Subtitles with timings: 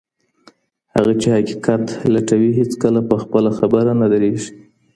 [0.95, 4.47] هغه چې حقیقت لټوي هېڅکله په خپله خبره نه درېږي.